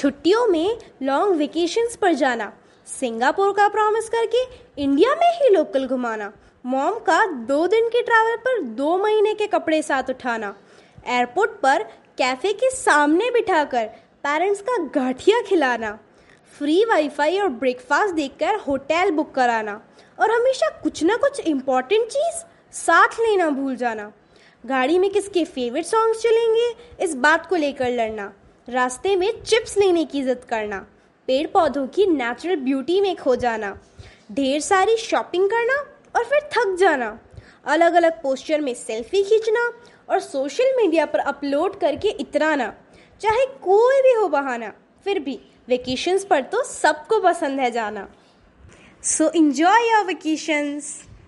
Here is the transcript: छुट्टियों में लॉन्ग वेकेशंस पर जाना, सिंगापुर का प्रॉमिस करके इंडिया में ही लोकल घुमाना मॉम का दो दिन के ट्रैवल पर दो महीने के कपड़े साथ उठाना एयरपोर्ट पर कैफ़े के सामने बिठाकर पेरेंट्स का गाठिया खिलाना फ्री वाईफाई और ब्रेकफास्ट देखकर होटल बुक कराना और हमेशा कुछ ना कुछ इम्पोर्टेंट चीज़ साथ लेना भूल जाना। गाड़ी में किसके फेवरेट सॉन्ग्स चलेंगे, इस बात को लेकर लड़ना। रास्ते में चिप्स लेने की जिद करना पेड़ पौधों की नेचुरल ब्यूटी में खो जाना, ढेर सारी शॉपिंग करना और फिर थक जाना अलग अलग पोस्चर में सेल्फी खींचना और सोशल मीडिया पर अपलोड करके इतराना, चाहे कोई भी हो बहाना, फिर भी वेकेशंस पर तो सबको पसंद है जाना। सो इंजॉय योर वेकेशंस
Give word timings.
छुट्टियों 0.00 0.46
में 0.48 0.78
लॉन्ग 1.02 1.36
वेकेशंस 1.36 1.96
पर 1.96 2.12
जाना, 2.14 2.52
सिंगापुर 2.88 3.52
का 3.52 3.66
प्रॉमिस 3.68 4.08
करके 4.08 4.42
इंडिया 4.82 5.14
में 5.14 5.26
ही 5.32 5.48
लोकल 5.54 5.86
घुमाना 5.86 6.32
मॉम 6.66 6.98
का 6.98 7.24
दो 7.48 7.66
दिन 7.66 7.88
के 7.88 8.02
ट्रैवल 8.02 8.36
पर 8.36 8.62
दो 8.78 8.96
महीने 8.98 9.34
के 9.34 9.46
कपड़े 9.46 9.82
साथ 9.82 10.10
उठाना 10.10 10.54
एयरपोर्ट 11.08 11.60
पर 11.62 11.82
कैफ़े 12.18 12.52
के 12.52 12.70
सामने 12.70 13.30
बिठाकर 13.30 13.86
पेरेंट्स 14.24 14.60
का 14.60 14.78
गाठिया 14.94 15.42
खिलाना 15.42 15.92
फ्री 16.54 16.84
वाईफाई 16.84 17.38
और 17.38 17.48
ब्रेकफास्ट 17.60 18.14
देखकर 18.14 18.60
होटल 18.68 19.10
बुक 19.10 19.34
कराना 19.34 19.80
और 20.18 20.30
हमेशा 20.30 20.70
कुछ 20.82 21.04
ना 21.04 21.16
कुछ 21.18 21.40
इम्पोर्टेंट 21.46 22.08
चीज़ 22.08 22.44
साथ 22.76 23.20
लेना 23.20 23.50
भूल 23.50 23.76
जाना। 23.76 24.12
गाड़ी 24.64 24.98
में 24.98 25.10
किसके 25.10 25.44
फेवरेट 25.44 25.84
सॉन्ग्स 25.86 26.22
चलेंगे, 26.22 26.74
इस 27.04 27.14
बात 27.16 27.46
को 27.46 27.56
लेकर 27.56 27.90
लड़ना। 27.90 28.32
रास्ते 28.68 29.14
में 29.16 29.30
चिप्स 29.42 29.76
लेने 29.78 30.04
की 30.04 30.22
जिद 30.22 30.44
करना 30.48 30.78
पेड़ 31.28 31.46
पौधों 31.46 31.86
की 31.86 32.06
नेचुरल 32.06 32.56
ब्यूटी 32.56 33.00
में 33.00 33.16
खो 33.16 33.34
जाना, 33.36 33.70
ढेर 34.32 34.60
सारी 34.60 34.96
शॉपिंग 34.96 35.48
करना 35.50 35.76
और 36.16 36.24
फिर 36.24 36.40
थक 36.52 36.76
जाना 36.80 37.18
अलग 37.66 37.94
अलग 37.94 38.22
पोस्चर 38.22 38.60
में 38.60 38.72
सेल्फी 38.74 39.22
खींचना 39.22 39.64
और 40.08 40.20
सोशल 40.20 40.76
मीडिया 40.76 41.06
पर 41.06 41.18
अपलोड 41.18 41.78
करके 41.80 42.08
इतराना, 42.20 42.72
चाहे 43.20 43.46
कोई 43.62 44.00
भी 44.02 44.12
हो 44.12 44.28
बहाना, 44.28 44.72
फिर 45.06 45.18
भी 45.18 45.38
वेकेशंस 45.68 46.24
पर 46.24 46.42
तो 46.42 46.62
सबको 46.64 47.20
पसंद 47.20 47.60
है 47.60 47.70
जाना। 47.70 48.08
सो 49.04 49.30
इंजॉय 49.30 49.90
योर 49.90 50.04
वेकेशंस 50.06 50.98